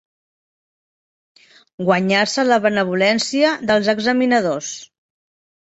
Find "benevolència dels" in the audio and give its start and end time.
2.65-3.93